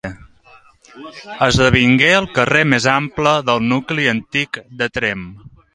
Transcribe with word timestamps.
Esdevingué 1.47 2.09
el 2.23 2.29
carrer 2.39 2.65
més 2.75 2.89
ample 2.97 3.37
del 3.51 3.65
nucli 3.75 4.13
antic 4.17 4.63
de 4.83 4.95
Tremp. 4.99 5.27